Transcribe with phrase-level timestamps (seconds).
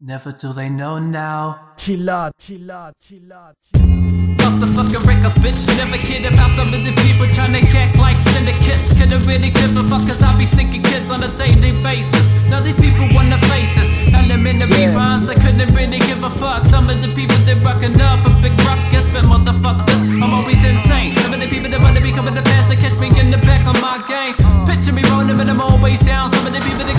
[0.00, 1.72] Never do they know now.
[1.80, 3.56] Chilla, chilla, chilla,
[4.44, 5.64] Off the fucking records, bitch.
[5.80, 8.92] Never kid about some of the people trying to act like syndicates.
[8.92, 12.28] Couldn't really give a fuck, cause I be sinking kids on a daily basis.
[12.52, 13.88] Now these people wanna face us.
[14.12, 14.92] Elementary Yeah.
[14.92, 16.66] rhymes, I couldn't really give a fuck.
[16.66, 21.16] Some of the people they rocking up a big ruckus, but motherfuckers, I'm always insane.
[21.24, 23.40] Some of the people that wanna be coming the past, they catch me in the
[23.48, 24.36] back of my game.
[24.68, 26.28] Picture me rolling, but I'm always down.
[26.36, 26.95] Some of the people that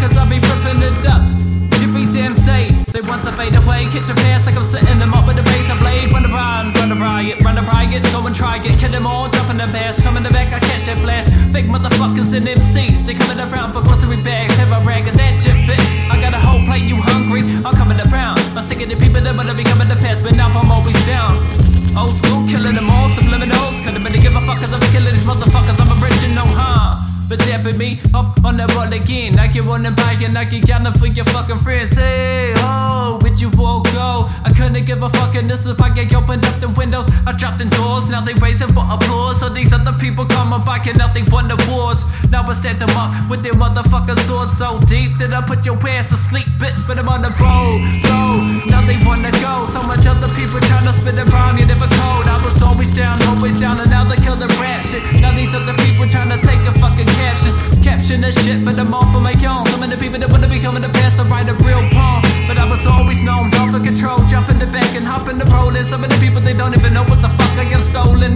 [0.00, 1.22] cause I be ripping it up.
[1.80, 3.86] Every damn day, they want to fade away.
[3.92, 6.12] Catch your pass like I'm setting them up with a razor blade.
[6.12, 8.74] Run around, run a riot, run a riot, go and try it.
[8.80, 10.02] Kill them all, jumping the bass.
[10.02, 11.30] Come in the back, I catch that blast.
[11.52, 14.56] Fake motherfuckers and MCs, they coming around for grocery bags.
[14.56, 15.86] Have a rag of that shit, bitch.
[16.10, 17.44] I got a whole plate, you hungry?
[17.64, 18.40] I'm coming around.
[18.56, 20.98] I'm sick of the people that wanna be coming to pass, but now I'm always
[21.06, 21.38] down.
[21.96, 23.80] Old school, killing them all, subliminals.
[23.84, 25.80] Couldn't really give a fuck, cause I'm killing these motherfuckers.
[25.80, 25.85] I'm
[27.38, 29.38] that be me up on the roll again.
[29.38, 31.96] I you wanna buy and like you got for your fucking friends.
[31.96, 34.28] Hey, oh, would you all go?
[34.44, 37.08] I couldn't give a fuck, and this is why I opened up the windows.
[37.26, 39.40] I dropped the doors, now they raising for applause.
[39.40, 42.04] So these other people come and back and now they won the wars.
[42.30, 45.76] Now I stand them up with their motherfucking swords so deep that I put your
[45.88, 46.86] ass to sleep, bitch.
[46.86, 48.70] But I'm on the road, road.
[48.70, 49.66] Now they wanna go.
[49.66, 49.80] So
[58.26, 59.62] this shit, but I'm all for my own.
[59.70, 62.20] Some of the people that wanna be coming to pass, I write a real poem.
[62.50, 65.38] But I was always known, all for control, jump in the back and hop in
[65.38, 65.86] the rolling.
[65.86, 68.34] Some of the people they don't even know what the fuck I am stolen.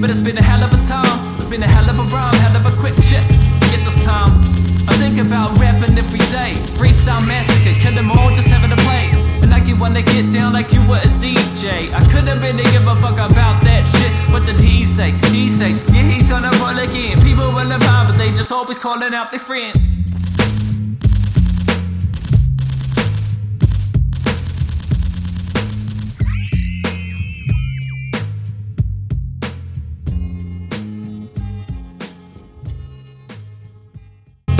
[0.00, 2.36] But it's been a hell of a time, it's been a hell of a rhyme,
[2.44, 3.24] hell of a quick shit.
[3.72, 4.36] Get this time.
[4.84, 6.52] I think about rapping every day.
[6.76, 9.08] Freestyle massacre, kill them all just having a play.
[9.40, 11.88] And like you wanna get down like you were a DJ.
[11.96, 14.12] I couldn't really give a fuck about that shit.
[14.32, 15.12] What did he say?
[15.32, 17.16] He say, yeah, he's on a roll again.
[17.24, 19.91] People but they just always calling out their friends.